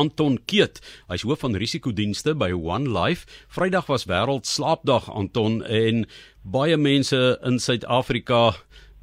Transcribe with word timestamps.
Anton 0.00 0.38
Keet. 0.48 0.80
Hy's 1.12 1.26
hoof 1.28 1.44
van 1.44 1.58
risikodienste 1.60 2.32
by 2.40 2.54
One 2.56 2.88
Life. 2.88 3.28
Vrydag 3.52 3.90
was 3.92 4.06
wêreld 4.08 4.48
slaapdag 4.48 5.10
Anton 5.12 5.60
en 5.66 6.06
baie 6.40 6.78
mense 6.80 7.20
in 7.44 7.60
Suid-Afrika 7.60 8.54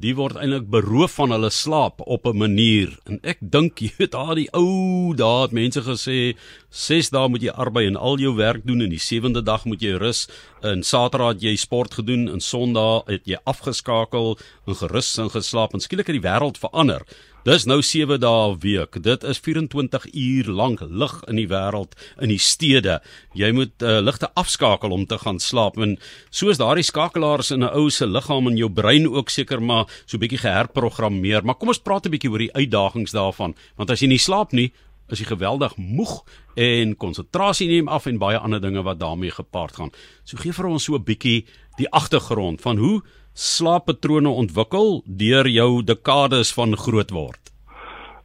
die 0.02 0.14
word 0.14 0.38
eintlik 0.38 0.68
beroof 0.70 1.16
van 1.18 1.34
hulle 1.34 1.50
slaap 1.54 2.02
op 2.06 2.26
'n 2.26 2.38
manier. 2.38 2.98
En 3.10 3.20
ek 3.24 3.38
dink 3.42 3.80
jy 3.82 3.92
weet 3.98 4.12
daar 4.12 4.36
die 4.36 4.50
ou 4.54 5.14
daar 5.18 5.42
het 5.48 5.52
mense 5.52 5.82
gesê 5.82 6.38
6 6.70 7.10
dae 7.10 7.30
moet 7.30 7.42
jy 7.42 7.50
arbei 7.50 7.88
en 7.88 7.98
al 7.98 8.18
jou 8.18 8.36
werk 8.36 8.66
doen 8.66 8.82
en 8.82 8.90
die 8.90 9.02
7de 9.02 9.42
dag 9.42 9.66
moet 9.66 9.82
jy 9.82 9.98
rus. 9.98 10.28
En 10.62 10.84
Saterdag 10.84 11.34
het 11.34 11.42
jy 11.42 11.56
sport 11.56 11.94
gedoen 11.94 12.30
en 12.30 12.40
Sondag 12.40 13.06
het 13.08 13.26
jy 13.26 13.38
afgeskakel 13.44 14.38
en 14.68 14.76
gerus 14.76 15.18
en 15.18 15.30
geslaap 15.30 15.74
en 15.74 15.80
skielik 15.82 16.08
het 16.08 16.22
die 16.22 16.30
wêreld 16.30 16.58
verander. 16.58 17.02
Dis 17.48 17.64
nou 17.64 17.78
7 17.80 18.20
dae 18.20 18.52
'n 18.52 18.60
week. 18.60 18.98
Dit 19.04 19.24
is 19.24 19.40
24 19.40 20.14
uur 20.14 20.48
lank 20.52 20.82
lig 20.82 21.24
in 21.28 21.36
die 21.36 21.48
wêreld 21.48 21.96
in 22.20 22.28
die 22.28 22.38
stede. 22.38 23.00
Jy 23.34 23.52
moet 23.52 23.82
uh, 23.82 24.02
ligte 24.02 24.28
afskakel 24.34 24.92
om 24.92 25.06
te 25.06 25.18
gaan 25.18 25.40
slaap. 25.40 25.78
En 25.78 25.98
soos 26.30 26.58
daardie 26.58 26.84
skakelaars 26.84 27.52
in 27.52 27.64
'n 27.64 27.72
ou 27.72 27.90
se 27.90 28.06
liggaam 28.06 28.48
en 28.48 28.58
jou 28.58 28.70
brein 28.70 29.08
ook 29.08 29.30
seker 29.30 29.62
maar 29.62 29.86
so 30.06 30.18
bietjie 30.18 30.44
geherprogrammeer. 30.44 31.46
Maar 31.46 31.56
kom 31.56 31.68
ons 31.68 31.80
praat 31.80 32.06
'n 32.06 32.12
bietjie 32.12 32.32
oor 32.32 32.40
die 32.40 32.54
uitdagings 32.54 33.12
daarvan, 33.12 33.56
want 33.78 33.92
as 33.92 34.02
jy 34.02 34.08
nie 34.08 34.20
slaap 34.20 34.52
nie, 34.52 34.74
is 35.10 35.20
jy 35.20 35.26
geweldig 35.26 35.78
moeg 35.78 36.26
en 36.56 36.98
konsentrasie 36.98 37.68
neem 37.68 37.88
af 37.88 38.08
en 38.08 38.18
baie 38.18 38.38
ander 38.38 38.60
dinge 38.60 38.84
wat 38.84 39.00
daarmee 39.00 39.32
gepaard 39.32 39.76
gaan. 39.76 39.92
So 40.26 40.38
gee 40.38 40.52
vir 40.52 40.66
ons 40.66 40.84
so 40.84 40.96
'n 40.96 41.04
bietjie 41.04 41.46
die 41.78 41.90
agtergrond 41.92 42.62
van 42.62 42.78
hoe 42.78 43.02
slaappatrone 43.38 44.30
ontwikkel 44.30 45.04
deur 45.06 45.46
jou 45.46 45.84
dekades 45.86 46.50
van 46.58 46.74
groot 46.74 47.12
word. 47.14 47.52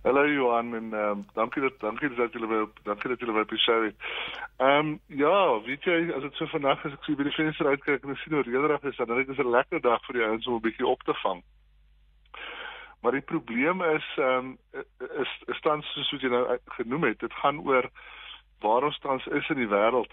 Hallo 0.07 0.23
Johan 0.27 0.73
en 0.75 0.95
ehm 0.95 1.11
um, 1.11 1.25
dankie 1.37 1.63
dat 1.63 1.75
dankie 1.81 2.09
dat 2.17 2.33
julle 2.33 2.63
dankie 2.87 3.11
dat 3.11 3.21
julle 3.21 3.41
op 3.41 3.51
die 3.51 3.59
show 3.59 3.85
het. 3.85 3.95
Ehm 4.57 4.95
ja, 5.07 5.61
weet 5.67 5.85
jy 5.85 5.99
as 6.17 6.23
dit 6.23 6.41
so 6.41 6.49
vannag 6.55 6.81
as 6.87 6.97
ek 6.97 7.05
sien 7.05 7.19
by 7.21 7.29
die 7.29 7.35
venster 7.37 7.69
uitkyk 7.69 8.03
en 8.03 8.15
ek 8.15 8.23
sien 8.23 8.39
hoe 8.39 8.43
rederig 8.47 8.89
is, 8.89 8.97
dan 8.97 9.21
is 9.21 9.27
dit 9.27 9.39
'n 9.45 9.53
lekker 9.53 9.81
dag 9.81 10.01
vir 10.07 10.17
die 10.17 10.25
ouens 10.25 10.47
om 10.47 10.55
'n 10.55 10.65
bietjie 10.65 10.87
op 10.87 11.03
te 11.03 11.15
vang. 11.23 11.43
Maar 13.03 13.13
die 13.13 13.29
probleem 13.33 13.83
is 13.83 14.09
ehm 14.17 14.57
um, 14.57 14.59
is 15.21 15.33
is 15.53 15.61
tans 15.61 15.93
soos 15.93 16.11
wat 16.13 16.23
jy 16.23 16.29
nou 16.29 16.59
genoem 16.79 17.05
het, 17.05 17.21
dit 17.21 17.33
gaan 17.33 17.61
oor 17.61 17.91
waar 18.65 18.85
ons 18.85 18.99
tans 18.99 19.27
is 19.27 19.49
in 19.49 19.61
die 19.61 19.69
wêreld. 19.77 20.13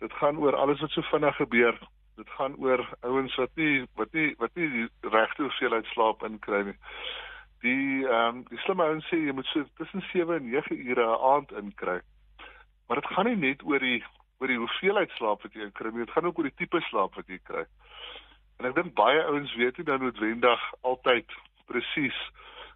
Dit 0.00 0.12
gaan 0.12 0.38
oor 0.38 0.56
alles 0.56 0.80
wat 0.80 0.90
so 0.90 1.02
vinnig 1.12 1.36
gebeur 1.36 1.76
dit 2.16 2.30
gaan 2.38 2.56
oor 2.56 2.82
ouens 3.00 3.34
wat 3.34 3.50
nie 3.54 3.86
wat 3.94 4.12
nie 4.12 4.34
wat 4.38 4.54
nie 4.54 4.68
die 4.70 4.88
regte 5.14 5.42
hoeveelheid 5.42 5.86
slaap 5.92 6.22
inkry 6.22 6.62
nie. 6.70 6.76
Die 7.64 8.06
ehm 8.06 8.40
um, 8.40 8.42
die 8.50 8.60
slim 8.64 8.80
ouens 8.80 9.06
sê 9.10 9.20
jy 9.20 9.32
moet 9.32 9.48
so 9.52 9.64
tussen 9.80 10.04
7 10.12 10.36
en 10.36 10.50
9 10.50 10.78
ure 10.90 11.06
'n 11.06 11.22
aand 11.32 11.52
inkry. 11.62 12.00
Maar 12.86 13.00
dit 13.00 13.10
gaan 13.16 13.26
nie 13.26 13.36
net 13.36 13.62
oor 13.62 13.78
die 13.78 14.04
oor 14.38 14.48
die 14.48 14.60
hoeveelheid 14.60 15.10
slaap 15.16 15.42
wat 15.42 15.54
jy 15.54 15.70
kry 15.72 15.90
nie, 15.90 16.04
dit 16.04 16.14
gaan 16.14 16.26
ook 16.26 16.38
oor 16.38 16.50
die 16.50 16.58
tipe 16.60 16.80
slaap 16.90 17.14
wat 17.14 17.28
jy 17.28 17.38
kry. 17.42 17.64
En 18.58 18.66
ek 18.68 18.74
dink 18.74 18.94
baie 18.94 19.22
ouens 19.24 19.54
weet 19.56 19.76
nie 19.78 19.86
dan 19.88 20.02
noodwendig 20.02 20.64
altyd 20.80 21.32
presies 21.66 22.18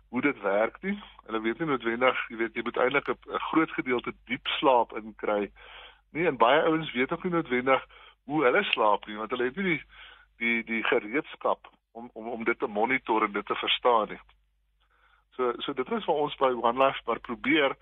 hoe 0.08 0.20
dit 0.24 0.40
werk 0.40 0.82
nie. 0.82 0.96
Hulle 1.26 1.40
weet 1.44 1.58
nie 1.58 1.68
noodwendig, 1.68 2.20
jy 2.32 2.36
weet 2.36 2.56
jy 2.56 2.64
moet 2.64 2.76
eintlik 2.76 3.08
'n 3.08 3.42
groot 3.50 3.72
gedeelte 3.76 4.12
diep 4.26 4.46
slaap 4.58 4.96
inkry. 4.96 5.50
Nee, 6.12 6.26
en 6.26 6.36
baie 6.36 6.62
ouens 6.62 6.92
weet 6.92 7.12
ook 7.12 7.24
nie 7.24 7.32
noodwendig 7.32 7.84
hoe 8.28 8.44
hulle 8.44 8.62
slaap 8.70 9.06
nie 9.08 9.16
want 9.16 9.32
hulle 9.34 9.48
het 9.48 9.56
nie 9.56 9.68
die 9.72 9.82
die 10.38 10.64
die 10.70 10.82
gereedskap 10.90 11.70
om 11.98 12.10
om 12.12 12.28
om 12.36 12.44
dit 12.44 12.58
te 12.58 12.70
monitor 12.78 13.24
en 13.24 13.32
dit 13.32 13.46
te 13.46 13.54
verstaan 13.54 14.08
nie. 14.14 14.20
So 15.36 15.52
so 15.64 15.72
dit 15.72 15.90
is 15.96 16.04
vir 16.04 16.20
ons 16.24 16.36
by 16.40 16.52
One 16.52 16.84
Life 16.84 17.02
maar 17.06 17.20
probeer 17.30 17.76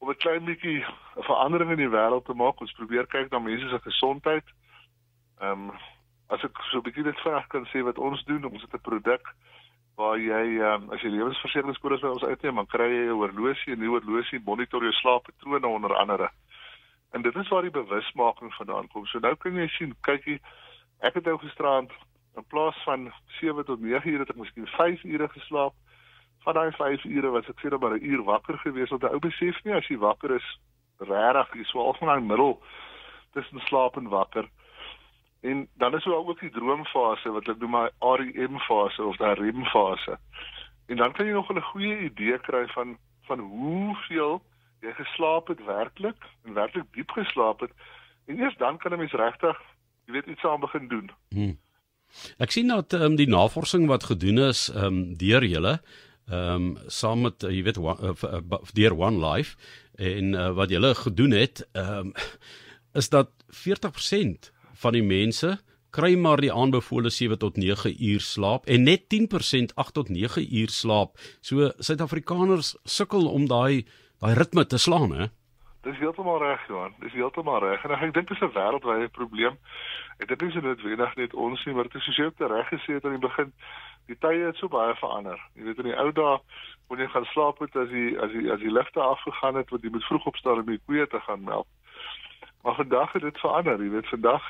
om 0.00 0.10
'n 0.10 0.22
klein 0.24 0.44
bietjie 0.44 0.80
'n 0.80 1.28
verandering 1.28 1.70
in 1.70 1.82
die 1.84 1.94
wêreld 1.96 2.24
te 2.24 2.34
maak. 2.34 2.60
Ons 2.60 2.78
probeer 2.78 3.06
kyk 3.06 3.30
na 3.30 3.38
mense 3.38 3.68
se 3.68 3.80
gesondheid. 3.90 4.46
Ehm 5.40 5.70
um, 5.70 5.78
as 6.28 6.44
ek 6.44 6.62
so 6.70 6.78
'n 6.78 6.86
bietjie 6.86 7.04
dit 7.04 7.20
vinnig 7.20 7.46
kan 7.46 7.66
sê 7.66 7.82
wat 7.82 7.98
ons 7.98 8.24
doen, 8.24 8.44
ons 8.44 8.62
het 8.62 8.74
'n 8.74 8.88
produk 8.90 9.34
waar 9.96 10.18
jy 10.18 10.60
um, 10.64 10.90
as 10.92 11.02
jy 11.02 11.10
lewensversekeringspolis 11.10 12.00
by 12.00 12.08
ons 12.08 12.24
uitneem, 12.24 12.54
dan 12.54 12.66
kry 12.66 12.88
jy 12.88 13.06
'n 13.08 13.18
horlosie, 13.20 13.74
'n 13.74 13.78
nuwe 13.78 14.00
horlosie, 14.00 14.40
monitor 14.44 14.82
jou 14.82 14.92
slaappatrone 14.92 15.66
onder 15.66 15.96
andere. 15.96 16.30
En 17.10 17.22
dit 17.22 17.36
is 17.36 17.48
waar 17.48 17.62
die 17.62 17.70
bewusmaking 17.70 18.54
vandaan 18.54 18.88
kom. 18.88 19.06
So 19.06 19.18
nou 19.18 19.34
kan 19.36 19.54
jy 19.54 19.66
sien, 19.68 19.94
kykie, 20.06 20.40
ek 20.98 21.14
het 21.14 21.24
nou 21.24 21.38
gisterand 21.38 21.92
in 22.36 22.46
plaas 22.46 22.76
van 22.84 23.12
7 23.40 23.64
tot 23.64 23.80
9 23.80 24.10
ure 24.12 24.24
het 24.24 24.30
ek 24.30 24.36
miskien 24.36 24.66
5 24.66 25.04
ure 25.04 25.28
geslaap. 25.28 25.74
Van 26.44 26.54
daai 26.54 26.70
5 26.72 27.04
ure 27.04 27.32
was 27.34 27.48
ek 27.48 27.58
seker 27.58 27.78
maar 27.78 27.98
'n 27.98 28.04
uur 28.04 28.22
wakker 28.24 28.58
gewees. 28.58 28.90
Want 28.90 29.04
ou 29.04 29.18
besef 29.18 29.64
nie 29.64 29.74
as 29.74 29.88
jy 29.88 29.98
wakker 29.98 30.34
is 30.36 30.58
regtig, 30.98 31.54
jy 31.54 31.64
swaal 31.64 31.94
van 31.98 32.08
daai 32.08 32.20
middel 32.20 32.62
tussen 33.32 33.60
slaap 33.60 33.96
en 33.96 34.08
wakker. 34.08 34.48
En 35.40 35.68
dan 35.74 35.94
is 35.94 36.04
daar 36.04 36.14
ook 36.14 36.40
die 36.40 36.50
droomfase 36.50 37.30
wat 37.30 37.48
ek 37.48 37.58
noem 37.58 37.70
my 37.70 37.88
REM 37.98 38.58
fase 38.58 39.04
of 39.04 39.16
daai 39.16 39.34
REM 39.34 39.64
fase. 39.64 40.18
En 40.86 40.96
dan 40.96 41.12
kan 41.12 41.26
jy 41.26 41.32
nog 41.32 41.50
'n 41.52 41.60
goeie 41.60 41.98
idee 41.98 42.38
kry 42.38 42.66
van 42.66 42.98
van 43.26 43.38
hoeveel 43.38 44.42
jy 44.80 44.92
geslaap 44.96 45.48
het 45.52 45.64
werklik 45.64 46.28
en 46.44 46.54
werklik 46.54 46.86
diep 46.96 47.10
geslaap 47.10 47.60
het 47.60 47.72
en 48.26 48.40
eers 48.40 48.56
dan 48.56 48.78
kan 48.78 48.92
'n 48.92 48.98
mens 48.98 49.12
regtig 49.12 49.56
jy 50.06 50.12
weet 50.12 50.26
iets 50.26 50.44
aan 50.44 50.60
begin 50.60 50.88
doen. 50.88 51.10
Hmm. 51.28 51.58
Ek 52.38 52.50
sien 52.50 52.68
dat 52.68 52.92
um, 52.92 53.16
die 53.16 53.28
navorsing 53.28 53.86
wat 53.86 54.04
gedoen 54.10 54.38
is 54.38 54.68
um, 54.74 55.16
deur 55.16 55.44
julle 55.44 55.80
ehm 56.30 56.54
um, 56.54 56.78
saam 56.86 57.20
met 57.26 57.42
jy 57.42 57.62
weet 57.66 57.78
uh, 57.78 58.14
uh, 58.22 58.40
deur 58.72 58.94
One 58.94 59.18
Life 59.18 59.56
en 59.94 60.34
uh, 60.34 60.50
wat 60.54 60.70
julle 60.70 60.94
gedoen 60.94 61.30
het 61.30 61.68
ehm 61.72 62.10
um, 62.10 62.14
is 63.00 63.08
dat 63.08 63.30
40% 63.54 64.50
van 64.82 64.92
die 64.92 65.02
mense 65.02 65.58
kry 65.90 66.14
maar 66.18 66.40
die 66.42 66.52
aanbevole 66.52 67.10
7 67.10 67.38
tot 67.38 67.56
9 67.56 67.94
uur 67.98 68.20
slaap 68.20 68.66
en 68.66 68.82
net 68.82 69.06
10% 69.14 69.74
8 69.74 69.94
tot 69.94 70.08
9 70.08 70.46
uur 70.54 70.70
slaap. 70.70 71.18
So 71.40 71.70
Suid-Afrikaners 71.78 72.76
sukkel 72.84 73.26
om 73.26 73.46
daai 73.50 73.86
daai 74.20 74.34
ritme 74.36 74.66
te 74.66 74.78
slaan 74.78 75.12
hè. 75.16 75.28
Dis 75.80 75.96
heeltemal 75.96 76.38
reg 76.42 76.64
Johan, 76.68 76.92
dis 77.00 77.14
heeltemal 77.16 77.62
reg 77.64 77.84
en 77.84 77.94
ek 77.96 78.12
dink 78.12 78.28
dit 78.28 78.36
is 78.36 78.42
'n 78.44 78.52
wêreldwye 78.52 79.08
probleem. 79.16 79.56
Ek 80.20 80.28
dink 80.28 80.42
nie 80.42 80.52
so 80.52 80.60
noodwendig 80.60 81.14
net 81.16 81.34
ons 81.34 81.64
nie, 81.64 81.74
maar 81.74 81.88
dit 81.88 81.94
is 81.94 82.04
soos 82.04 82.16
jy 82.16 82.24
ook 82.24 82.40
reg 82.52 82.68
gesê 82.68 82.92
het 82.94 83.04
aan 83.04 83.16
die 83.16 83.28
begin, 83.28 83.52
die 84.06 84.18
tye 84.20 84.44
het 84.44 84.56
so 84.56 84.68
baie 84.68 84.94
verander. 84.94 85.40
Jy 85.56 85.64
weet 85.64 85.78
in 85.78 85.88
die 85.88 85.96
ou 85.96 86.12
dae 86.12 86.38
kon 86.88 86.98
jy 86.98 87.08
gaan 87.08 87.24
slaap 87.32 87.58
het 87.60 87.76
as 87.76 87.88
jy 87.88 88.16
as 88.20 88.30
jy 88.32 88.52
as 88.52 88.60
die 88.60 88.72
ligte 88.72 89.00
afgegaan 89.00 89.56
het 89.56 89.70
want 89.70 89.82
jy 89.82 89.90
moet 89.90 90.04
vroeg 90.04 90.26
opstaan 90.26 90.60
om 90.60 90.66
die 90.66 90.84
koeie 90.86 91.06
te 91.06 91.20
gaan 91.20 91.44
melk. 91.44 91.66
Maar 92.62 92.74
vandag 92.74 93.12
het 93.12 93.22
dit 93.22 93.40
verander, 93.40 93.80
jy 93.80 93.90
weet 93.90 94.08
vandag 94.08 94.42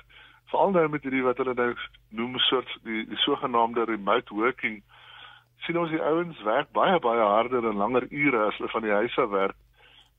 veral 0.50 0.70
nou 0.70 0.88
met 0.88 1.02
hierdie 1.02 1.22
wat 1.22 1.38
hulle 1.38 1.54
nou 1.54 1.74
noem 2.08 2.38
soort 2.38 2.70
die, 2.82 3.06
die 3.06 3.22
sogenaamde 3.22 3.84
remote 3.84 4.34
working 4.34 4.82
sien 5.64 5.78
ons 5.78 5.92
die 5.92 6.02
ouens 6.02 6.42
werk 6.42 6.70
baie 6.76 6.98
baie 6.98 7.26
harder 7.34 7.66
en 7.70 7.82
langer 7.82 8.06
ure 8.10 8.46
as 8.46 8.56
hulle 8.58 8.72
van 8.74 8.86
die 8.86 8.96
huis 9.02 9.18
af 9.18 9.30
werk 9.34 9.58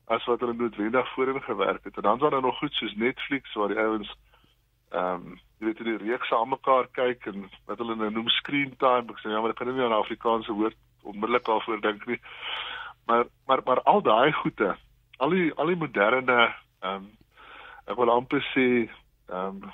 as 0.06 0.24
wat 0.24 0.40
hulle 0.40 0.54
noodwendig 0.54 1.12
voorheen 1.14 1.42
gewerk 1.42 1.84
het. 1.84 1.96
En 1.96 2.02
dan 2.02 2.14
is 2.14 2.30
daar 2.30 2.40
nog 2.40 2.58
goed 2.58 2.72
soos 2.72 2.94
Netflix 2.94 3.54
waar 3.54 3.68
die 3.68 3.78
ouens 3.78 4.14
ehm 4.90 5.14
um, 5.14 5.40
jy 5.58 5.66
weet 5.66 5.78
die 5.84 5.96
reeks 5.96 6.32
aan 6.32 6.48
mekaar 6.48 6.88
kyk 6.92 7.26
en 7.30 7.44
wat 7.66 7.78
hulle 7.78 7.94
nou 7.96 8.10
noem 8.10 8.28
screen 8.28 8.74
time. 8.76 9.12
Ek 9.14 9.20
sê 9.22 9.30
ja, 9.30 9.40
maar 9.40 9.54
ek 9.54 9.60
kan 9.60 9.70
nie 9.70 9.84
aan 9.84 9.94
Afrikaanse 9.96 10.52
woord 10.52 10.76
onmiddellik 11.02 11.46
daarvoor 11.46 11.80
dink 11.80 12.06
nie. 12.06 12.18
Maar 13.06 13.24
maar 13.46 13.62
maar 13.64 13.82
al 13.82 14.02
daai 14.02 14.32
goede, 14.32 14.74
al 15.16 15.30
die 15.30 15.52
al 15.54 15.72
die 15.72 15.78
moderne 15.84 16.38
ehm 16.80 16.94
um, 16.94 17.08
ek 17.86 17.96
wil 17.96 18.10
amper 18.10 18.44
sê 18.52 18.66
ehm 19.30 19.62
um, 19.62 19.72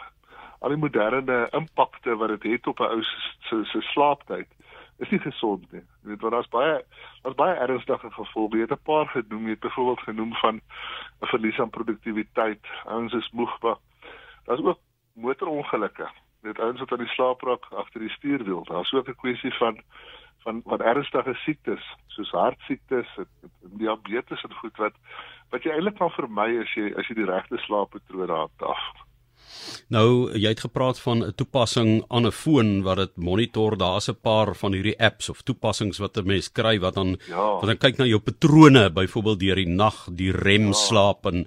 al 0.60 0.75
die 0.75 0.83
moderne 0.84 1.49
impakte 1.55 2.16
wat 2.16 2.28
dit 2.34 2.43
het, 2.43 2.53
het 2.53 2.66
op 2.66 2.81
'n 2.81 2.93
ou 2.95 3.03
se 3.49 3.65
se 3.72 3.81
slaaptyd 3.91 4.49
is 4.98 5.10
nie 5.10 5.20
gesond 5.22 5.72
nie. 5.72 5.82
Jy 6.03 6.10
weet, 6.10 6.20
want 6.20 6.32
daar's 6.32 6.50
baie 6.53 6.84
daar's 7.22 7.38
baie 7.38 7.54
ernstige 7.54 8.10
gevolge. 8.10 8.56
Jy 8.56 8.66
het 8.66 8.72
'n 8.72 8.82
paar 8.82 9.06
genoem, 9.06 9.44
jy 9.44 9.50
het 9.50 9.66
byvoorbeeld 9.66 10.00
genoem 10.00 10.34
van 10.34 10.60
'n 11.20 11.26
verlies 11.32 11.59
aan 11.60 11.70
produktiwiteit. 11.70 12.66
Ouens 12.84 13.12
is 13.12 13.30
moeg, 13.30 13.60
maar 13.62 13.77
daar's 14.45 14.60
ook 14.60 14.80
motorongelukke. 15.15 16.09
Jy 16.42 16.48
weet 16.48 16.59
ouens 16.59 16.80
wat 16.80 16.92
aan 16.92 17.04
die 17.04 17.15
slaaprak 17.15 17.65
agter 17.72 18.00
die 18.00 18.10
stuurwiel. 18.10 18.65
Daar's 18.65 18.92
ook 18.92 19.09
'n 19.09 19.15
kwessie 19.15 19.54
van 19.54 19.83
van 20.39 20.60
wat 20.65 20.80
ernstige 20.80 21.34
siektes 21.34 21.97
soos 22.06 22.30
hartsiektes 22.30 23.16
en, 23.16 23.27
diabetes 23.60 24.42
en 24.42 24.54
goed 24.54 24.77
wat 24.77 24.94
wat 25.51 25.62
jy 25.62 25.71
eintlik 25.71 25.97
kan 25.98 26.10
vermy 26.10 26.60
as 26.62 26.74
jy 26.74 26.92
as 26.97 27.09
jy 27.09 27.15
die 27.15 27.30
regte 27.30 27.59
slaappatrone 27.59 28.33
handhaaf. 28.33 29.08
Nou 29.89 30.33
jy 30.39 30.48
het 30.48 30.60
gepraat 30.60 30.98
van 31.00 31.24
'n 31.24 31.34
toepassing 31.34 32.04
aan 32.09 32.27
'n 32.27 32.33
foon 32.33 32.83
wat 32.83 32.97
dit 32.97 33.16
monitor. 33.16 33.77
Daar's 33.77 34.09
'n 34.09 34.18
paar 34.21 34.54
van 34.54 34.72
hierdie 34.72 34.98
apps 34.98 35.28
of 35.28 35.42
toepassings 35.42 35.98
wat 35.98 36.16
'n 36.16 36.27
mens 36.27 36.53
kry 36.53 36.78
wat 36.78 36.95
dan 36.95 37.18
ja. 37.28 37.60
wat 37.60 37.66
dan 37.66 37.78
kyk 37.78 37.97
na 37.97 38.04
jou 38.04 38.21
patrone, 38.21 38.91
byvoorbeeld 38.91 39.41
deur 39.41 39.56
die 39.56 39.68
nag, 39.68 40.09
die 40.12 40.33
rem 40.33 40.66
ja. 40.66 40.72
slaap 40.72 41.27
en 41.27 41.47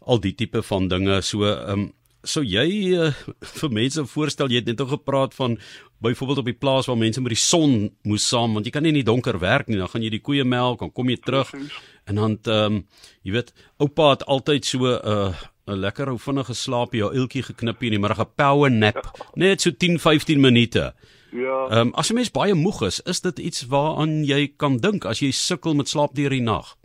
al 0.00 0.20
die 0.20 0.34
tipe 0.34 0.62
van 0.62 0.88
dinge. 0.88 1.20
So 1.22 1.44
ehm 1.44 1.70
um, 1.70 1.92
so 2.24 2.42
jy 2.42 2.94
uh, 2.94 3.12
vir 3.60 3.70
mense 3.70 4.06
voorstel 4.06 4.48
jy 4.48 4.56
het 4.56 4.66
net 4.66 4.80
ook 4.80 4.88
gepraat 4.88 5.34
van 5.34 5.58
byvoorbeeld 5.98 6.38
op 6.38 6.44
die 6.44 6.58
plaas 6.58 6.86
waar 6.86 6.98
mense 6.98 7.20
met 7.20 7.30
die 7.30 7.36
son 7.36 7.90
moes 8.02 8.28
saam 8.28 8.54
want 8.54 8.64
jy 8.64 8.70
kan 8.70 8.82
nie 8.82 8.88
in 8.88 9.02
die 9.02 9.10
donker 9.10 9.38
werk 9.38 9.66
nie 9.66 9.76
dan 9.76 9.88
gaan 9.88 10.02
jy 10.02 10.10
die 10.10 10.22
koeie 10.22 10.44
melk 10.44 10.78
dan 10.78 10.92
kom 10.92 11.08
jy 11.08 11.16
terug 11.16 11.50
En 12.04 12.14
dan 12.14 12.38
ehm 12.42 12.72
um, 12.72 12.86
jy 13.22 13.32
weet, 13.32 13.52
oupa 13.78 14.10
het 14.10 14.24
altyd 14.26 14.66
so 14.66 14.78
'n 14.78 15.08
uh, 15.08 15.34
'n 15.66 15.78
lekker 15.78 16.10
ou 16.10 16.18
vinnige 16.18 16.54
slaapie, 16.54 17.00
jou 17.00 17.12
eeltjie 17.14 17.42
geknip 17.42 17.82
in 17.82 17.90
die 17.90 17.98
middag, 17.98 18.20
'n 18.20 18.34
power 18.36 18.70
nap, 18.70 19.02
net 19.34 19.60
so 19.60 19.70
10-15 19.70 20.40
minute. 20.40 20.92
Ja. 21.32 21.66
Ehm 21.70 21.88
um, 21.88 21.94
as 21.94 22.10
'n 22.10 22.14
mens 22.14 22.30
baie 22.30 22.54
moeg 22.54 22.82
is, 22.82 23.00
is 23.00 23.20
dit 23.20 23.38
iets 23.38 23.66
waaraan 23.66 24.24
jy 24.24 24.52
kan 24.56 24.76
dink 24.76 25.04
as 25.04 25.20
jy 25.20 25.30
sukkel 25.30 25.74
met 25.74 25.88
slaap 25.88 26.14
deur 26.14 26.30
die 26.30 26.42
nag. 26.42 26.76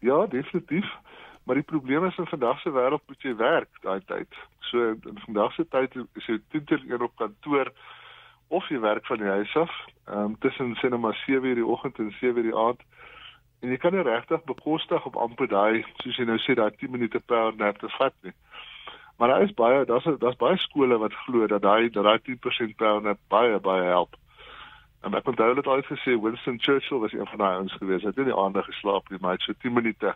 Ja, 0.00 0.26
definitief. 0.26 0.86
Maar 1.44 1.54
die 1.54 1.64
probleem 1.64 2.04
is 2.04 2.18
in 2.18 2.26
vandag 2.26 2.60
se 2.60 2.70
wêreld 2.70 3.02
moet 3.06 3.22
jy 3.22 3.36
werk 3.36 3.68
daai 3.82 4.00
tyd. 4.06 4.34
So 4.60 4.90
in 4.90 5.18
vandag 5.24 5.52
se 5.54 5.64
tyd 5.68 5.94
is 6.14 6.26
jy 6.26 6.38
totaal 6.50 6.82
een 6.88 7.02
op 7.02 7.16
kantoor 7.16 7.72
of 8.48 8.68
jy 8.68 8.80
werk 8.80 9.06
van 9.06 9.18
die 9.18 9.32
huis 9.38 9.56
af, 9.56 9.70
ehm 10.06 10.18
um, 10.18 10.38
tussen 10.38 10.74
sinema 10.74 11.12
7:00 11.12 11.54
die 11.54 11.66
oggend 11.66 11.98
en 11.98 12.10
7:00 12.10 12.42
die 12.42 12.56
aand. 12.56 12.80
En 13.66 13.72
jy 13.74 13.80
kan 13.82 13.90
nie 13.96 14.02
regtig 14.06 14.44
bekostig 14.46 15.06
op 15.08 15.16
amper 15.18 15.48
daai 15.50 15.80
soos 15.98 16.18
jy 16.20 16.24
nou 16.28 16.36
sê 16.38 16.54
daai 16.54 16.70
10 16.78 16.92
minute 16.94 17.18
per 17.26 17.48
nap 17.58 17.80
te 17.82 17.88
vat 17.96 18.14
nie. 18.22 18.30
Maar 19.18 19.32
daar 19.32 19.42
is 19.42 19.54
baie 19.58 19.80
daar's 19.88 20.06
daar's 20.22 20.38
baie 20.38 20.58
skole 20.62 20.98
wat 21.02 21.16
glo 21.24 21.48
dat 21.50 21.64
daai 21.64 21.90
daai 21.90 22.20
10% 22.28 22.76
per 22.78 23.00
nap 23.02 23.18
baie 23.34 23.58
baie 23.64 23.88
help. 23.88 24.14
En 25.02 25.18
ek 25.18 25.32
onthou 25.32 25.48
dit 25.58 25.66
al 25.66 25.82
gesê 25.88 26.14
Winston 26.14 26.60
Churchill 26.62 27.02
was 27.02 27.16
een 27.18 27.26
van 27.32 27.42
daai 27.42 27.56
ouens 27.56 27.74
gewees. 27.80 28.06
Hy 28.06 28.12
het 28.14 28.22
nie 28.22 28.28
die 28.30 28.38
aande 28.44 28.62
geslaap 28.68 29.10
nie, 29.10 29.18
maar 29.18 29.34
hy 29.34 29.40
het 29.40 29.48
so 29.48 29.58
10 29.66 29.74
minute 29.80 30.14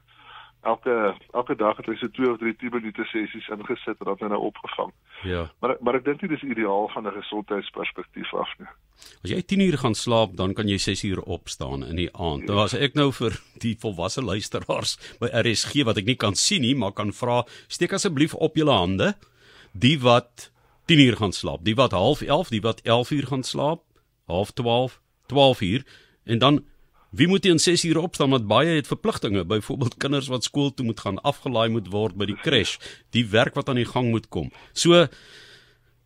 elke 0.63 1.15
elke 1.33 1.57
dag 1.57 1.77
het 1.77 1.87
hy 1.87 1.97
so 1.97 2.09
2 2.09 2.31
of 2.31 2.39
3 2.39 2.57
10 2.57 2.75
minute 2.75 3.05
sessies 3.05 3.49
ingesit 3.49 3.99
en 4.01 4.17
dan 4.19 4.29
nou 4.29 4.41
opgevang. 4.51 4.93
Ja. 5.23 5.51
Maar 5.61 5.77
maar 5.81 5.95
ek 6.01 6.05
dink 6.05 6.21
dit 6.21 6.31
is 6.31 6.43
ideaal 6.43 6.89
van 6.89 7.07
'n 7.07 7.17
gesondheidsperspektief 7.23 8.35
af 8.35 8.53
nie. 8.59 8.69
As 9.25 9.31
jy 9.31 9.43
10 9.43 9.61
uur 9.61 9.79
gaan 9.79 9.95
slaap, 9.95 10.37
dan 10.37 10.55
kan 10.55 10.69
jy 10.69 10.79
6 10.79 11.05
uur 11.05 11.21
opstaan 11.23 11.85
in 11.85 11.97
die 11.97 12.13
aand. 12.13 12.47
Nou 12.47 12.59
as 12.65 12.75
ek 12.75 12.95
nou 12.95 13.13
vir 13.13 13.41
die 13.59 13.77
volwasse 13.81 14.23
luisteraars 14.23 14.99
by 15.21 15.29
RSG 15.33 15.85
wat 15.85 15.97
ek 15.97 16.05
nie 16.05 16.17
kan 16.17 16.35
sien 16.35 16.63
nie, 16.63 16.75
maar 16.75 16.93
kan 16.93 17.13
vra, 17.13 17.45
steek 17.69 17.93
asseblief 17.93 18.35
op 18.35 18.57
julle 18.57 18.73
hande 18.73 19.15
die 19.73 19.99
wat 20.01 20.51
10 20.87 20.99
uur 20.99 21.17
gaan 21.17 21.33
slaap, 21.33 21.65
die 21.65 21.75
wat 21.75 21.93
half 21.93 22.21
11, 22.21 22.49
die 22.49 22.61
wat 22.61 22.81
11 22.83 23.11
uur 23.11 23.27
gaan 23.27 23.43
slaap, 23.43 23.83
half 24.27 24.51
12, 24.51 25.01
12 25.27 25.61
uur 25.61 25.85
en 26.25 26.39
dan 26.39 26.65
Wie 27.11 27.27
moet 27.29 27.45
in 27.45 27.59
6 27.59 27.85
ure 27.85 28.01
opstaan 28.01 28.31
want 28.31 28.47
baie 28.47 28.77
het 28.77 28.87
verpligtinge, 28.87 29.45
byvoorbeeld 29.45 29.97
kinders 29.97 30.29
wat 30.31 30.45
skool 30.47 30.71
toe 30.75 30.87
moet 30.87 31.01
gaan, 31.01 31.19
afgelaai 31.27 31.69
moet 31.69 31.89
word 31.91 32.15
by 32.15 32.29
die 32.31 32.39
crash, 32.39 32.77
die 33.11 33.25
werk 33.33 33.57
wat 33.59 33.69
aan 33.69 33.81
die 33.81 33.89
gang 33.89 34.13
moet 34.15 34.29
kom. 34.29 34.53
So 34.73 35.09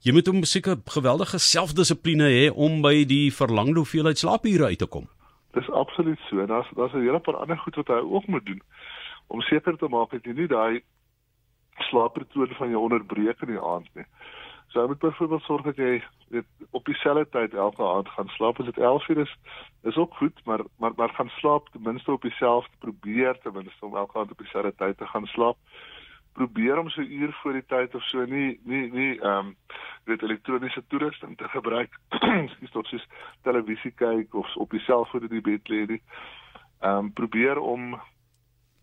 jy 0.01 0.13
moet 0.13 0.29
'n 0.29 0.45
seker 0.45 0.77
geweldige 0.85 1.39
selfdissipline 1.39 2.25
hê 2.25 2.51
om 2.51 2.81
by 2.81 3.05
die 3.05 3.33
verlangde 3.33 3.85
hoeveelheid 3.85 4.19
slaapure 4.19 4.65
uit 4.65 4.79
te 4.79 4.87
kom. 4.87 5.09
Dis 5.53 5.71
absoluut 5.71 6.19
so. 6.31 6.47
Daar's 6.47 6.69
daar's 6.77 6.95
'n 6.95 7.05
hele 7.05 7.21
paar 7.21 7.37
ander 7.37 7.59
goed 7.59 7.75
wat 7.75 7.89
hy 7.89 8.01
ook 8.01 8.27
moet 8.27 8.47
doen 8.47 8.63
om 9.29 9.41
seker 9.41 9.77
te 9.77 9.89
maak 9.89 10.11
dat 10.11 10.25
jy 10.25 10.33
nie 10.33 10.49
daai 10.49 10.83
slaappatroon 11.91 12.55
van 12.55 12.71
jou 12.71 12.83
onderbreek 12.83 13.41
in 13.43 13.49
die 13.49 13.61
aand 13.61 13.89
nie. 13.95 14.07
So 14.69 14.81
jy 14.81 14.87
moet 14.87 14.99
byvoorbeeld 14.99 15.43
sorg 15.43 15.65
dat 15.65 15.77
jy 15.77 16.03
weet 16.29 16.45
op 16.71 16.85
dieselfde 16.85 17.29
tyd 17.29 17.55
elke 17.55 17.83
aand 17.83 18.09
gaan 18.09 18.29
slaap. 18.29 18.59
As 18.59 18.65
dit 18.65 18.79
11 18.79 19.09
uur 19.09 19.19
is, 19.19 19.37
is 19.83 19.97
ook 19.97 20.15
goed, 20.15 20.45
maar 20.45 20.61
maar 20.79 20.93
maar 20.97 21.09
gaan 21.09 21.29
slaap 21.29 21.69
ten 21.69 21.83
minste 21.83 22.13
op 22.13 22.23
dieselfde 22.23 22.77
probeer 22.79 23.39
ten 23.39 23.53
minste 23.53 23.85
om 23.87 23.97
elke 23.97 24.19
aand 24.19 24.31
op 24.31 24.39
dieselfde 24.39 24.75
tyd 24.77 24.99
te 24.99 25.07
gaan 25.07 25.27
slaap. 25.27 25.57
Probeer 26.33 26.79
om 26.79 26.89
so 26.89 27.01
uur 27.01 27.33
voor 27.33 27.53
die 27.53 27.67
tyd 27.67 27.95
of 27.95 28.03
so 28.03 28.25
nie 28.25 28.61
nie 28.63 28.93
nie 28.93 29.21
ehm 29.21 29.47
um, 29.47 29.57
weet 30.05 30.23
elektroniese 30.23 30.85
toerusting 30.87 31.37
te 31.37 31.49
gebruik. 31.49 31.99
Skielik 32.51 32.71
tot 32.73 32.87
soos 32.87 33.07
televisie 33.43 33.91
kyk 33.91 34.35
of 34.35 34.57
op 34.57 34.71
die 34.71 34.81
selfoon 34.81 35.23
in 35.23 35.29
die 35.29 35.41
bed 35.41 35.69
lê 35.69 35.87
nie. 35.87 36.03
Ehm 36.81 36.97
um, 36.97 37.13
probeer 37.13 37.59
om 37.59 38.01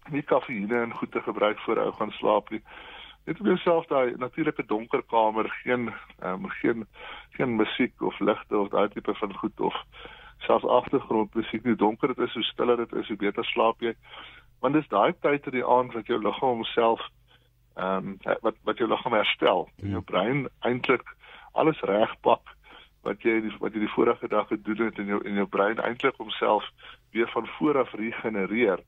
nie 0.10 0.22
kafeïne 0.22 0.82
en 0.82 0.94
goed 0.94 1.12
te 1.12 1.22
gebruik 1.22 1.60
voor 1.60 1.78
jy 1.78 1.92
gaan 1.92 2.12
slaap 2.12 2.50
nie 2.50 2.64
net 3.26 3.38
vir 3.38 3.52
jouself 3.54 3.88
daai 3.88 4.14
natuurlike 4.18 4.66
donker 4.70 5.04
kamer, 5.14 5.50
geen 5.64 5.92
um, 6.26 6.50
geen 6.62 6.88
geen 7.38 7.56
musiek 7.56 8.02
of 8.02 8.20
ligte 8.20 8.58
of 8.58 8.70
daai 8.70 8.90
tipe 8.90 9.14
van 9.14 9.38
goed 9.38 9.60
of 9.60 9.78
selfs 10.46 10.66
agtergrondmusiek 10.66 11.64
nie 11.64 11.76
donker 11.76 12.14
dit 12.14 12.28
is, 12.28 12.34
hoe 12.34 12.44
stiller 12.44 12.78
dit 12.78 12.94
is, 12.94 13.08
hoe 13.08 13.18
beter 13.18 13.46
slaap 13.46 13.82
jy. 13.82 13.94
Want 14.62 14.74
dis 14.74 14.88
daai 14.90 15.14
tyd 15.22 15.46
in 15.52 15.60
die 15.60 15.66
aand 15.66 15.94
wat 15.94 16.10
jou 16.10 16.22
liggaam 16.22 16.62
homself 16.62 17.04
ehm 17.76 18.14
um, 18.14 18.40
wat 18.46 18.58
wat 18.68 18.78
jou 18.78 18.90
liggaam 18.90 19.14
herstel. 19.16 19.70
Hmm. 19.80 19.94
Jou 19.96 20.02
brein 20.02 20.48
eintlik 20.60 21.16
alles 21.52 21.80
regpak 21.82 22.56
wat 23.06 23.24
jy 23.26 23.40
die, 23.46 23.54
wat 23.60 23.74
jy 23.74 23.86
die 23.86 23.94
vorige 23.96 24.28
dag 24.30 24.48
gedoen 24.48 24.86
het 24.86 25.00
in 25.02 25.14
jou 25.14 25.22
in 25.26 25.40
jou 25.40 25.48
brein 25.48 25.80
eintlik 25.80 26.18
homself 26.22 26.68
weer 27.12 27.30
van 27.32 27.48
voor 27.58 27.80
af 27.86 27.94
regenereer. 27.94 28.84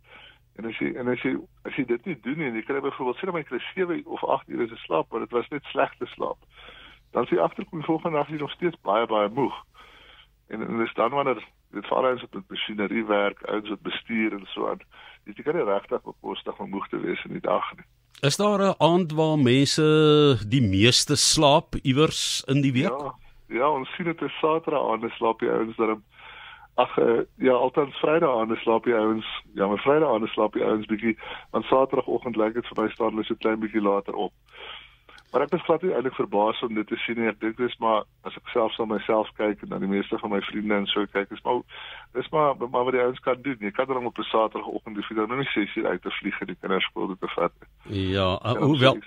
En 0.56 0.66
as 0.70 0.78
jy 0.78 0.94
en 1.00 1.10
as 1.10 1.22
jy 1.26 1.34
as 1.66 1.76
jy 1.78 1.86
dit 1.90 2.06
nie 2.06 2.18
doen 2.22 2.38
nie 2.38 2.50
en 2.52 2.58
jy 2.60 2.64
kry 2.68 2.82
byvoorbeeld 2.84 3.22
sê 3.22 3.34
my 3.34 3.44
kry 3.48 3.60
7 3.72 4.04
of 4.06 4.24
8 4.36 4.54
ure 4.54 4.68
se 4.70 4.78
slaap, 4.86 5.10
maar 5.10 5.26
dit 5.26 5.34
was 5.34 5.50
net 5.50 5.66
slegte 5.72 6.06
slaap. 6.14 6.38
Dan 7.16 7.26
sê 7.30 7.40
agterkom 7.42 7.82
die 7.82 7.90
volgende 7.90 8.18
dag 8.18 8.30
jy 8.30 8.42
nog 8.42 8.54
steeds 8.54 8.78
baie 8.86 9.08
baie 9.10 9.30
moeg. 9.34 9.56
En 10.54 10.62
en 10.62 10.78
dis 10.78 10.94
dan 10.94 11.10
wanneer 11.18 11.42
dit 11.74 11.88
veral 11.90 12.14
as 12.14 12.22
dit 12.22 12.34
met 12.38 12.50
masjinerie 12.50 13.06
werk, 13.10 13.42
ouens 13.50 13.70
wat 13.70 13.82
bestuur 13.82 14.38
en 14.38 14.46
so 14.54 14.70
aan. 14.70 14.86
Jy 15.26 15.42
kan 15.42 15.58
nie 15.58 15.66
regtig 15.66 16.04
bekostig 16.06 16.60
om 16.60 16.70
moeg 16.70 16.88
te 16.92 17.00
wees 17.02 17.26
in 17.26 17.34
die 17.40 17.46
dag 17.46 17.66
nie. 17.78 17.86
Is 18.22 18.38
daar 18.38 18.62
'n 18.62 18.76
aand 18.78 19.12
waar 19.12 19.40
mense 19.40 19.84
die 20.48 20.62
meeste 20.62 21.16
slaap 21.16 21.76
iewers 21.82 22.44
in 22.48 22.62
die 22.62 22.72
week? 22.72 22.94
Ja, 22.94 23.16
ja 23.48 23.70
ons 23.70 23.90
sien 23.96 24.06
dit 24.06 24.22
is 24.22 24.40
Saterdag 24.40 24.92
aande 24.92 25.10
slaap 25.10 25.40
die 25.40 25.50
ouens 25.50 25.76
dan 25.76 26.04
Ag 26.76 26.98
uh, 26.98 27.22
ja, 27.38 27.54
altans 27.54 27.98
Vrydag 28.02 28.58
slaap 28.62 28.84
die 28.84 28.96
ouens. 28.96 29.26
Ja, 29.54 29.68
maar 29.68 29.78
Vrydag 29.78 30.30
slaap 30.30 30.54
die 30.54 30.64
ouens 30.66 30.86
bietjie. 30.86 31.18
Want 31.52 31.66
Saterdagoggend 31.66 32.36
lyk 32.36 32.54
dit 32.54 32.68
vir 32.68 32.82
my 32.82 32.90
staan 32.90 33.14
hulle 33.14 33.26
so 33.28 33.36
klein 33.36 33.60
bietjie 33.60 33.82
later 33.82 34.16
op. 34.16 34.34
Maar 35.34 35.42
ek 35.48 35.54
is 35.58 35.64
glad 35.66 35.82
nie 35.82 35.94
eintlik 35.98 36.14
verbaas 36.14 36.60
om 36.62 36.76
dit 36.78 36.88
te 36.88 36.98
sien 37.02 37.18
nie. 37.18 37.30
Ek 37.30 37.40
dink 37.42 37.58
dis 37.58 37.74
maar 37.82 38.04
as 38.30 38.36
ek 38.38 38.52
self 38.54 38.76
aan 38.82 38.92
myself 38.92 39.32
kyk 39.38 39.64
en 39.66 39.72
dan 39.72 39.82
die 39.82 39.90
meeste 39.90 40.18
van 40.22 40.30
my 40.30 40.42
vriende 40.46 40.78
en 40.78 40.86
so 40.92 41.06
kyk, 41.10 41.32
is 41.34 41.42
maar 41.46 41.62
dis 42.14 42.30
maar 42.34 42.54
maar 42.62 42.86
wat 42.86 42.94
die 42.94 43.02
ouens 43.02 43.22
kan 43.26 43.42
doen. 43.42 43.58
Jy 43.58 43.74
kan 43.74 43.90
dan 43.90 44.06
op 44.06 44.18
'n 44.18 44.30
Saterdagoggend 44.30 44.98
die 44.98 45.06
video 45.10 45.26
nou 45.26 45.42
nie 45.42 45.50
sê 45.54 45.66
jy 45.66 45.86
uit 45.86 46.02
te 46.02 46.14
vlieg 46.22 46.42
en 46.42 46.54
die 46.54 46.60
kinders 46.62 46.86
skool 46.86 47.08
toe 47.08 47.18
te 47.22 47.34
vat 47.34 47.54
nie. 47.62 48.12
Ja, 48.14 48.30
uh, 48.46 48.58
hoewel. 48.62 48.98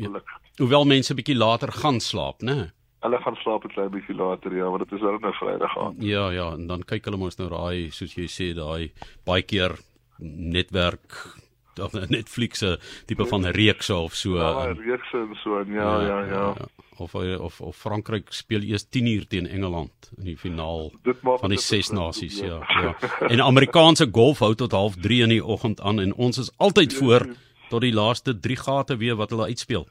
Ja, 0.00 0.20
hoewel 0.56 0.84
mense 0.84 1.14
bietjie 1.14 1.36
later 1.36 1.72
gaan 1.72 2.00
slaap, 2.00 2.40
né? 2.42 2.54
Nee? 2.54 2.77
Hulle 3.00 3.18
gaan 3.22 3.36
slaap 3.42 3.64
'n 3.64 3.74
klein 3.74 3.90
bietjie 3.90 4.14
later, 4.16 4.54
ja, 4.54 4.70
want 4.70 4.82
dit 4.82 4.92
is 4.92 5.00
nou 5.00 5.32
Vrydag 5.32 5.78
aand. 5.78 6.02
Ja, 6.02 6.30
ja, 6.30 6.52
en 6.52 6.66
dan 6.66 6.82
kyk 6.82 7.04
hulle 7.04 7.16
mos 7.16 7.38
nou 7.38 7.48
daai 7.48 7.90
soos 7.90 8.14
jy 8.14 8.26
sê 8.26 8.54
daai 8.54 8.90
baie 9.24 9.42
keer 9.42 9.78
netwerk 10.18 11.38
of 11.78 11.92
Netflix 11.92 12.58
se 12.58 12.78
tipe 13.06 13.26
van 13.26 13.44
reekse 13.44 13.94
of 13.94 14.14
so. 14.14 14.36
Ja, 14.36 14.72
reekse 14.72 15.16
en 15.16 15.34
so 15.42 15.60
en 15.60 15.72
ja, 15.72 16.00
ja, 16.00 16.06
ja. 16.06 16.26
ja. 16.26 16.54
ja. 16.58 16.66
Of 16.98 17.14
of 17.14 17.60
of 17.60 17.76
Frankryk 17.76 18.32
speel 18.32 18.62
eers 18.62 18.88
10 18.88 19.06
uur 19.06 19.26
teen 19.26 19.46
Engeland 19.46 20.10
in 20.16 20.24
die 20.24 20.36
finaal 20.36 20.90
van 21.22 21.50
die 21.50 21.60
ses 21.62 21.90
nasies, 21.90 22.40
ja, 22.40 22.58
ja. 22.82 22.94
En 23.28 23.40
Amerikaanse 23.42 24.08
golf 24.12 24.38
hou 24.38 24.54
tot 24.54 24.74
0.30 24.74 25.22
in 25.22 25.28
die 25.28 25.44
oggend 25.44 25.80
aan 25.80 26.00
en 26.00 26.14
ons 26.14 26.38
is 26.38 26.50
altyd 26.56 26.94
voor 26.94 27.28
tot 27.68 27.84
die 27.84 27.94
laaste 27.94 28.34
3 28.40 28.56
gate 28.56 28.96
weer 28.96 29.16
wat 29.16 29.30
hulle 29.30 29.48
uitspeel. 29.50 29.86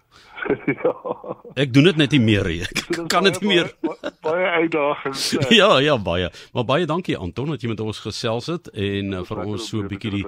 ja. 0.84 0.94
Ek 1.58 1.72
doen 1.74 1.88
dit 1.90 1.98
net 1.98 2.14
nie 2.14 2.22
meer 2.22 2.48
nie. 2.48 2.60
Ek 2.66 2.82
so 2.86 3.06
kan 3.10 3.26
dit 3.28 3.38
nie 3.42 3.50
meer. 3.56 3.70
Baie, 3.82 4.12
baie 4.26 4.50
uitdagings. 4.64 5.24
ja, 5.60 5.70
ja, 5.84 5.98
baie. 5.98 6.30
Maar 6.54 6.68
baie 6.70 6.88
dankie 6.90 7.18
Anton 7.18 7.54
dat 7.54 7.64
jy 7.64 7.72
met 7.72 7.82
ons 7.84 8.02
gesels 8.06 8.50
het 8.52 8.70
en 8.74 9.18
uh, 9.18 9.24
vir 9.28 9.44
ons 9.44 9.70
so 9.70 9.82
'n 9.82 9.90
bietjie 9.92 10.14
die 10.20 10.26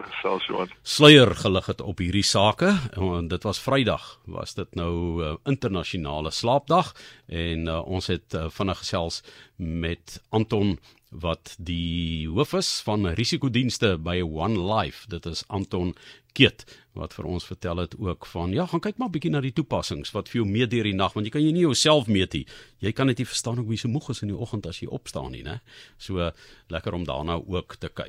sluier 0.84 1.34
gelig 1.44 1.70
het 1.72 1.82
op 1.82 2.02
hierdie 2.02 2.26
sake. 2.26 2.74
En 2.98 3.30
dit 3.30 3.44
was 3.46 3.62
Vrydag, 3.62 4.18
was 4.26 4.56
dit 4.58 4.76
nou 4.76 4.94
uh, 5.24 5.36
internasionale 5.46 6.32
slaapdag 6.32 6.94
en 7.28 7.68
uh, 7.68 7.82
ons 7.86 8.08
het 8.08 8.34
uh, 8.34 8.48
vinnig 8.50 8.82
gesels 8.82 9.22
met 9.58 10.22
Anton 10.30 10.80
wat 11.10 11.56
die 11.58 12.28
hoof 12.30 12.54
is 12.54 12.70
van 12.86 13.08
risikodienste 13.18 13.98
by 13.98 14.20
One 14.22 14.60
Life. 14.62 15.08
Dit 15.10 15.26
is 15.26 15.44
Anton 15.48 15.96
Keet 16.38 16.66
wat 16.94 17.14
vir 17.16 17.26
ons 17.30 17.46
vertel 17.48 17.80
het 17.82 17.96
ook 17.98 18.26
van 18.30 18.52
ja, 18.54 18.66
gaan 18.70 18.82
kyk 18.84 18.98
maar 19.00 19.12
bietjie 19.14 19.32
na 19.32 19.42
die 19.42 19.54
toepassings 19.56 20.12
wat 20.14 20.30
vir 20.30 20.42
jou 20.42 20.48
mee 20.50 20.68
deur 20.70 20.86
die 20.86 20.96
nag 20.98 21.16
want 21.16 21.26
jy 21.28 21.34
kan 21.34 21.44
jy 21.44 21.54
nie 21.56 21.64
jouself 21.64 22.10
meet 22.12 22.36
nie. 22.36 22.46
Jy 22.84 22.92
kan 22.94 23.10
net 23.10 23.22
nie 23.22 23.28
verstaan 23.30 23.62
hoe 23.62 23.74
jy 23.74 23.80
so 23.82 23.92
moeg 23.92 24.10
is 24.14 24.22
in 24.26 24.34
die 24.34 24.38
oggend 24.38 24.68
as 24.70 24.82
jy 24.84 24.90
opstaan 24.92 25.32
nie, 25.34 25.44
né? 25.46 25.60
So 25.98 26.32
lekker 26.70 26.98
om 26.98 27.08
daarna 27.08 27.40
ook 27.40 27.80
te 27.80 27.90
kyk. 27.90 28.08